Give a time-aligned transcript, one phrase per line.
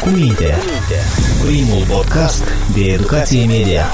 [0.00, 0.58] cu minte.
[1.44, 2.42] Primul podcast
[2.74, 3.86] de educație media.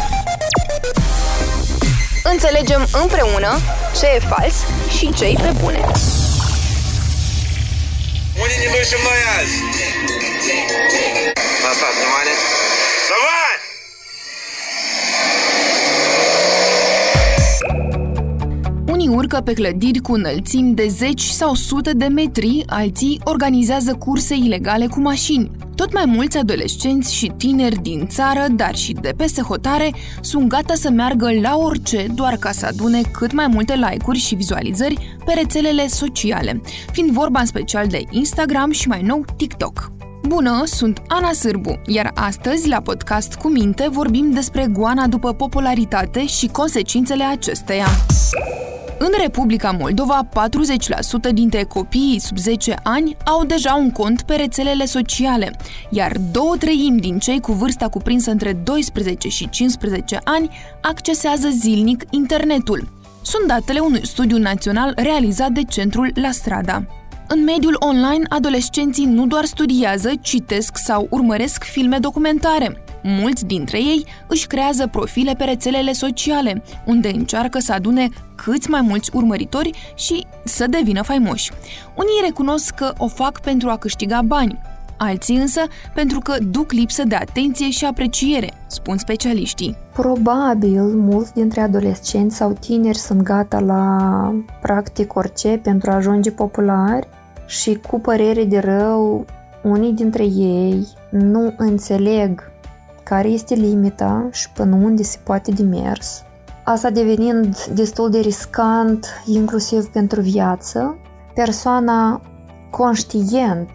[2.22, 3.58] Înțelegem împreună
[3.98, 4.54] ce e fals
[4.96, 5.80] și ce e pe bune.
[8.42, 9.54] Unii din voi sunt mai azi.
[11.62, 12.34] Mă fac, nu are?
[13.08, 13.43] Savan!
[19.24, 24.86] Urcă pe clădiri cu înălțimi de zeci sau sute de metri, alții organizează curse ilegale
[24.86, 25.50] cu mașini.
[25.74, 30.74] Tot mai mulți adolescenți și tineri din țară, dar și de peste hotare, sunt gata
[30.74, 35.32] să meargă la orice doar ca să adune cât mai multe like-uri și vizualizări pe
[35.32, 36.60] rețelele sociale,
[36.92, 39.92] fiind vorba în special de Instagram și mai nou TikTok.
[40.26, 46.26] Bună, sunt Ana Sârbu, iar astăzi, la podcast cu minte, vorbim despre goana după popularitate
[46.26, 47.86] și consecințele acesteia.
[48.98, 50.28] În Republica Moldova,
[51.30, 55.56] 40% dintre copiii sub 10 ani au deja un cont pe rețelele sociale,
[55.90, 62.04] iar două treimi din cei cu vârsta cuprinsă între 12 și 15 ani accesează zilnic
[62.10, 62.88] internetul.
[63.22, 66.86] Sunt datele unui studiu național realizat de Centrul La Strada.
[67.28, 72.83] În mediul online, adolescenții nu doar studiază, citesc sau urmăresc filme documentare.
[73.06, 78.80] Mulți dintre ei își creează profile pe rețelele sociale, unde încearcă să adune câți mai
[78.80, 81.50] mulți urmăritori și să devină faimoși.
[81.96, 84.60] Unii recunosc că o fac pentru a câștiga bani,
[84.96, 85.60] alții însă
[85.94, 89.76] pentru că duc lipsă de atenție și apreciere, spun specialiștii.
[89.92, 97.08] Probabil mulți dintre adolescenți sau tineri sunt gata la practic orice pentru a ajunge populari
[97.46, 99.24] și cu părere de rău,
[99.62, 102.52] unii dintre ei nu înțeleg
[103.04, 106.22] care este limita și până unde se poate de mers.
[106.64, 110.96] Asta devenind destul de riscant, inclusiv pentru viață,
[111.34, 112.20] persoana
[112.70, 113.68] conștient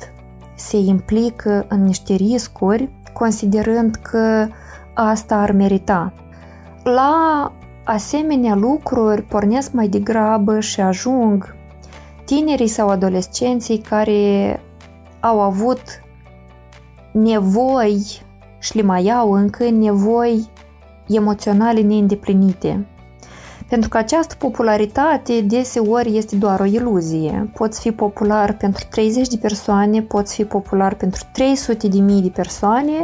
[0.55, 4.47] se implică în niște riscuri, considerând că
[4.93, 6.13] asta ar merita.
[6.83, 7.51] La
[7.83, 11.55] asemenea lucruri pornesc mai degrabă și ajung
[12.25, 14.61] tinerii sau adolescenții care
[15.19, 15.81] au avut
[17.11, 18.21] nevoi
[18.59, 20.49] și le mai au încă nevoi
[21.07, 22.87] emoționale neîndeplinite.
[23.69, 27.49] Pentru că această popularitate deseori este doar o iluzie.
[27.53, 32.29] Poți fi popular pentru 30 de persoane, poți fi popular pentru 300 de mii de
[32.29, 33.01] persoane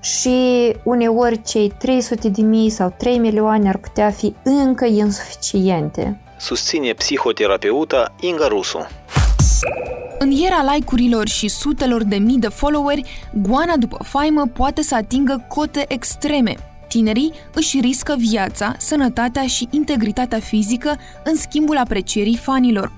[0.00, 0.36] și
[0.82, 6.20] uneori cei 300 de mii sau 3 milioane ar putea fi încă insuficiente.
[6.38, 8.86] Susține psihoterapeuta Inga Rusu.
[10.24, 15.44] În era like-urilor și sutelor de mii de followeri, goana după faimă poate să atingă
[15.48, 16.54] cote extreme.
[16.88, 22.92] Tinerii își riscă viața, sănătatea și integritatea fizică în schimbul aprecierii fanilor.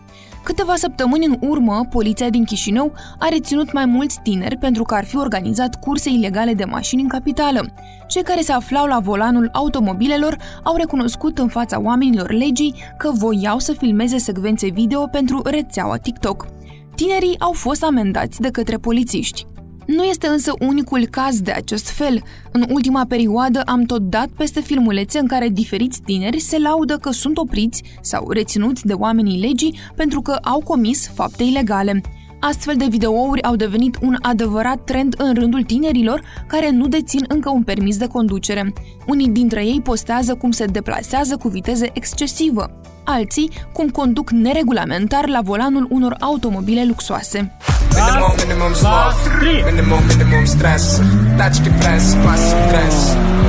[0.46, 5.04] Câteva săptămâni în urmă, poliția din Chișinău a reținut mai mulți tineri pentru că ar
[5.04, 7.72] fi organizat curse ilegale de mașini în capitală.
[8.06, 13.58] Cei care se aflau la volanul automobilelor au recunoscut în fața oamenilor legii că voiau
[13.58, 16.46] să filmeze secvențe video pentru rețeaua TikTok.
[16.94, 19.46] Tinerii au fost amendați de către polițiști.
[19.86, 22.22] Nu este însă unicul caz de acest fel.
[22.52, 27.10] În ultima perioadă am tot dat peste filmulețe în care diferiți tineri se laudă că
[27.10, 32.00] sunt opriți sau reținuți de oamenii legii pentru că au comis fapte ilegale.
[32.40, 37.50] Astfel de videouri au devenit un adevărat trend în rândul tinerilor care nu dețin încă
[37.50, 38.72] un permis de conducere.
[39.06, 45.40] Unii dintre ei postează cum se deplasează cu viteză excesivă, alții cum conduc neregulamentar la
[45.40, 47.56] volanul unor automobile luxoase.
[47.96, 49.20] Minimum, minimum sloth
[49.64, 51.00] Minimum, minimum stres
[51.36, 52.96] Tački pres, clasic pres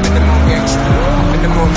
[0.04, 0.92] Minimum gangster.
[1.32, 1.70] Minimum,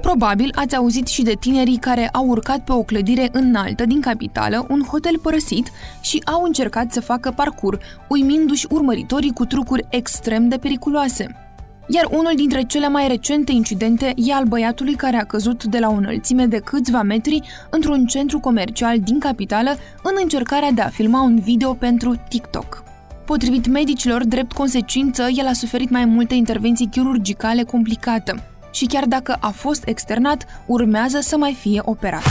[0.00, 4.66] Probabil ați auzit și de tinerii care au urcat pe o clădire înaltă din capitală,
[4.68, 7.78] un hotel părăsit și au încercat să facă parcur,
[8.08, 11.49] uimindu-și urmăritorii cu trucuri extrem de periculoase.
[11.92, 15.88] Iar unul dintre cele mai recente incidente e al băiatului care a căzut de la
[15.88, 17.40] o înălțime de câțiva metri
[17.70, 19.70] într-un centru comercial din capitală
[20.02, 22.82] în încercarea de a filma un video pentru TikTok.
[23.24, 29.36] Potrivit medicilor, drept consecință, el a suferit mai multe intervenții chirurgicale complicate și chiar dacă
[29.40, 32.22] a fost externat, urmează să mai fie operat.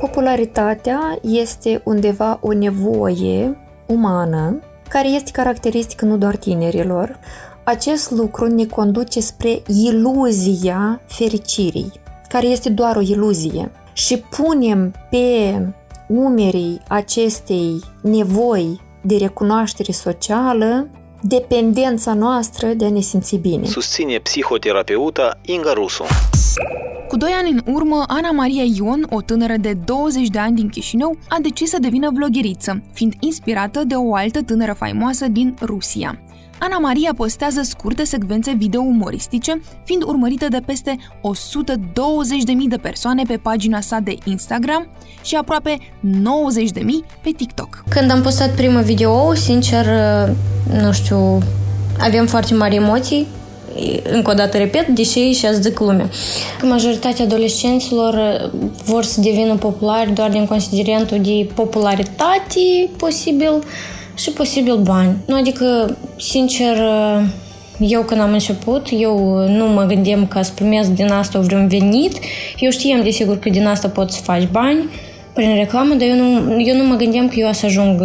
[0.00, 7.18] Popularitatea este undeva o nevoie umană care este caracteristică nu doar tinerilor.
[7.68, 11.92] Acest lucru ne conduce spre iluzia fericirii,
[12.28, 13.72] care este doar o iluzie.
[13.92, 15.58] Și punem pe
[16.06, 20.88] umerii acestei nevoi de recunoaștere socială
[21.22, 23.66] dependența noastră de a ne simți bine.
[23.66, 26.04] Susține psihoterapeuta Inga Rusu.
[27.08, 30.68] Cu doi ani în urmă, Ana Maria Ion, o tânără de 20 de ani din
[30.68, 36.18] Chișinău, a decis să devină vlogheriță, fiind inspirată de o altă tânără faimoasă din Rusia.
[36.58, 43.36] Ana Maria postează scurte secvențe video umoristice, fiind urmărită de peste 120.000 de persoane pe
[43.36, 44.88] pagina sa de Instagram
[45.22, 46.84] și aproape 90.000
[47.22, 47.84] pe TikTok.
[47.88, 49.86] Când am postat primul video, sincer,
[50.82, 51.38] nu știu,
[51.98, 53.26] avem foarte mari emoții,
[54.10, 56.08] încă o dată repet, deși și ați zic lumea.
[56.62, 58.50] Majoritatea adolescenților
[58.84, 63.58] vor să devină populari doar din considerentul de popularitate posibil
[64.14, 65.16] și posibil bani.
[65.26, 66.76] Nu, adică, sincer,
[67.78, 69.18] eu când am început, eu
[69.48, 72.18] nu mă gândeam că să primesc din asta vreun venit.
[72.58, 74.90] Eu știam, desigur, că din asta poți să faci bani
[75.34, 78.00] prin reclamă, dar eu nu, eu nu mă gândeam că eu o să ajung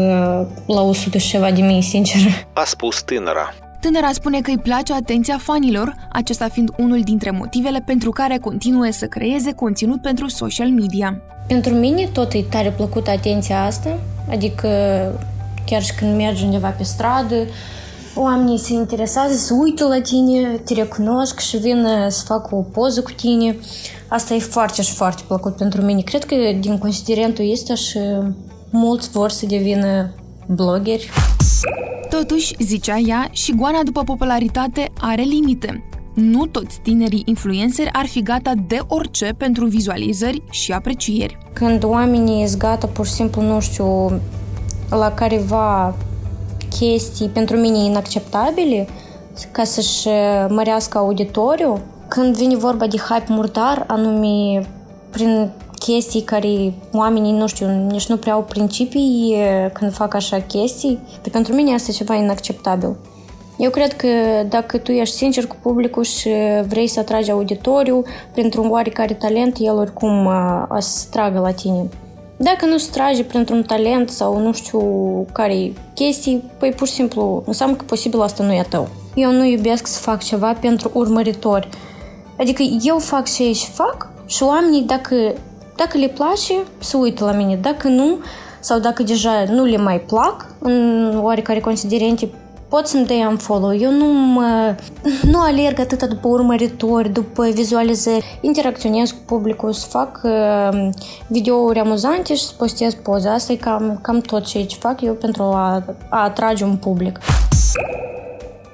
[0.66, 2.20] la 100 și ceva de mii, sincer.
[2.54, 3.54] A spus tânăra.
[3.84, 8.88] Tânăra spune că îi place atenția fanilor, acesta fiind unul dintre motivele pentru care continuă
[8.92, 11.22] să creeze conținut pentru social media.
[11.48, 14.00] Pentru mine tot e tare plăcută atenția asta,
[14.30, 14.68] adică
[15.66, 17.36] chiar și când mergi undeva pe stradă,
[18.16, 23.02] oamenii se interesează, se uită la tine, te recunosc și vin să facă o poză
[23.02, 23.56] cu tine.
[24.08, 26.02] Asta e foarte și foarte plăcut pentru mine.
[26.02, 28.00] Cred că din considerentul ăsta și
[28.70, 30.10] mulți vor să devină
[30.48, 31.10] blogeri.
[32.10, 35.84] Totuși, zicea ea, și goana după popularitate are limite.
[36.14, 41.38] Nu toți tinerii influenceri ar fi gata de orice pentru vizualizări și aprecieri.
[41.54, 44.12] Când oamenii sunt gata, pur și simplu, nu știu,
[44.90, 45.96] la careva
[46.70, 48.88] chestii pentru mine inacceptabile
[49.52, 50.08] ca să-și
[50.50, 54.68] mărească auditoriu, când vine vorba de hype murdar, anume
[55.10, 55.52] prin
[55.86, 59.36] chestii care oamenii, nu știu, nici nu prea au principii
[59.74, 61.00] când fac așa chestii.
[61.22, 62.96] De pentru mine asta e ceva inacceptabil.
[63.58, 64.08] Eu cred că
[64.50, 66.30] dacă tu ești sincer cu publicul și
[66.68, 68.04] vrei să atragi auditoriu,
[68.34, 70.30] printr-un oarecare talent, el oricum
[70.70, 71.90] o să tragă la tine.
[72.38, 74.82] Dacă nu se trage printr-un talent sau nu știu
[75.32, 78.88] care chestii, păi pur și simplu înseamnă că posibil asta nu e a tău.
[79.16, 81.70] Eu nu iubesc să fac ceva pentru urmăritori.
[82.40, 85.16] Adică eu fac ce și fac și oamenii dacă
[85.76, 87.56] dacă le place, să uită la mine.
[87.56, 88.18] Dacă nu,
[88.60, 92.30] sau dacă deja nu le mai plac, în oarecare considerente,
[92.68, 93.76] pot să-mi dai un follow.
[93.76, 94.76] Eu nu mă,
[95.32, 98.40] nu alerg atât după urmăritori, după vizualizări.
[98.42, 100.90] Interacționez cu publicul, să fac uh,
[101.28, 103.28] videouri amuzante și să postez poze.
[103.28, 107.20] Asta e cam, cam tot ce fac eu pentru a, a atrage un public.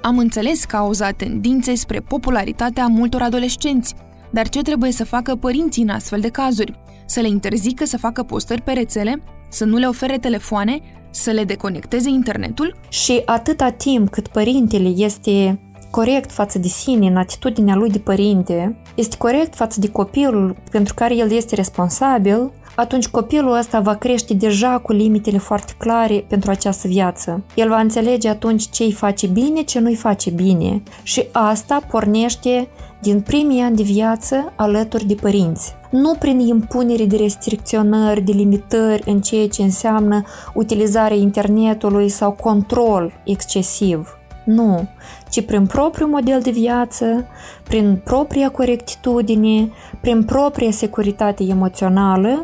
[0.01, 3.95] Am înțeles cauza tendinței spre popularitatea multor adolescenți,
[4.31, 6.79] dar ce trebuie să facă părinții în astfel de cazuri?
[7.05, 9.23] Să le interzică să facă postări pe rețele?
[9.49, 10.79] Să nu le ofere telefoane?
[11.09, 12.75] Să le deconecteze internetul?
[12.89, 15.59] Și atâta timp cât părintele este
[15.91, 20.93] corect față de sine, în atitudinea lui de părinte, este corect față de copilul pentru
[20.93, 26.51] care el este responsabil, atunci copilul ăsta va crește deja cu limitele foarte clare pentru
[26.51, 27.43] această viață.
[27.55, 30.83] El va înțelege atunci ce îi face bine, ce nu îi face bine.
[31.03, 32.67] Și asta pornește
[33.01, 35.75] din primii ani de viață alături de părinți.
[35.91, 40.21] Nu prin impunere de restricționări, de limitări în ceea ce înseamnă
[40.53, 44.17] utilizarea internetului sau control excesiv.
[44.45, 44.87] Nu,
[45.29, 47.25] ci prin propriul model de viață,
[47.63, 49.69] prin propria corectitudine,
[50.01, 52.43] prin propria securitate emoțională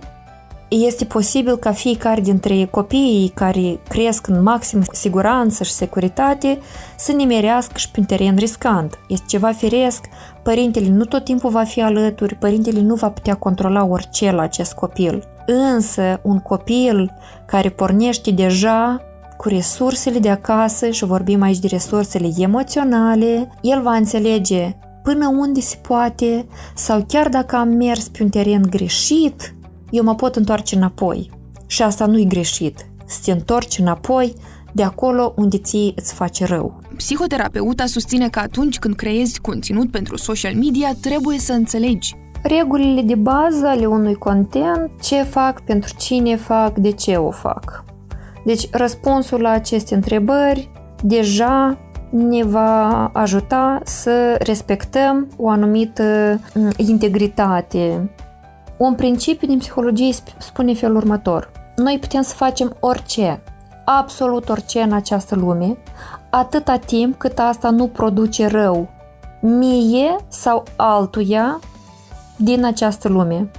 [0.77, 6.59] este posibil ca fiecare dintre copiii care cresc în maxim siguranță și securitate
[6.97, 8.99] să nimerească și pe un teren riscant.
[9.07, 10.05] Este ceva firesc,
[10.43, 14.73] părintele nu tot timpul va fi alături, părintele nu va putea controla orice la acest
[14.73, 15.23] copil.
[15.45, 17.13] Însă, un copil
[17.45, 19.01] care pornește deja
[19.37, 25.59] cu resursele de acasă și vorbim aici de resursele emoționale, el va înțelege până unde
[25.59, 29.54] se poate sau chiar dacă am mers pe un teren greșit,
[29.89, 31.29] eu mă pot întoarce înapoi.
[31.67, 32.85] Și asta nu-i greșit.
[33.05, 34.33] Să te întorci înapoi
[34.73, 36.79] de acolo unde ție îți face rău.
[36.97, 42.15] Psihoterapeuta susține că atunci când creezi conținut pentru social media, trebuie să înțelegi
[42.47, 47.83] regulile de bază ale unui content, ce fac, pentru cine fac, de ce o fac.
[48.45, 50.69] Deci răspunsul la aceste întrebări
[51.03, 51.77] deja
[52.09, 58.09] ne va ajuta să respectăm o anumită mm, integritate
[58.77, 61.51] un principiu din psihologie spune felul următor.
[61.75, 63.41] Noi putem să facem orice,
[63.85, 65.77] absolut orice în această lume,
[66.29, 68.89] atâta timp cât asta nu produce rău
[69.41, 71.59] mie sau altuia
[72.35, 73.49] din această lume.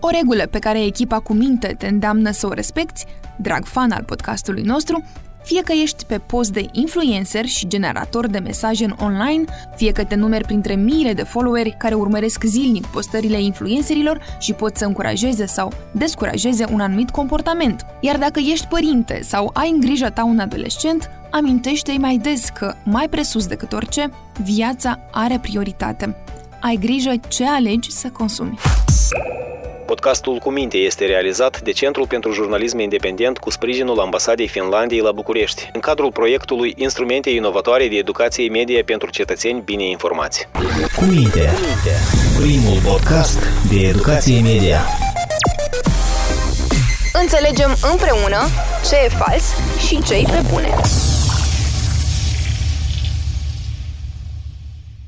[0.00, 3.04] O regulă pe care echipa cu minte te îndeamnă să o respecti,
[3.36, 5.04] drag fan al podcastului nostru,
[5.42, 9.44] Fie că ești pe post de influencer și generator de mesaje în online,
[9.76, 14.76] fie că te numeri printre miile de followeri care urmăresc zilnic postările influencerilor și pot
[14.76, 17.86] să încurajeze sau descurajeze un anumit comportament.
[18.00, 22.74] Iar dacă ești părinte sau ai în grija ta un adolescent, amintește-i mai des că,
[22.84, 24.10] mai presus decât orice,
[24.42, 26.16] viața are prioritate.
[26.60, 28.58] Ai grijă ce alegi să consumi.
[29.90, 35.12] Podcastul Cu Minte este realizat de Centrul pentru Jurnalism Independent cu sprijinul Ambasadei Finlandiei la
[35.12, 40.48] București, în cadrul proiectului Instrumente inovatoare de educație media pentru cetățeni bine informați.
[40.96, 41.50] Cu Minte,
[42.40, 43.38] primul podcast
[43.70, 44.80] de educație media.
[47.12, 48.38] Înțelegem împreună
[48.88, 49.44] ce e fals
[49.86, 50.74] și ce îi propune.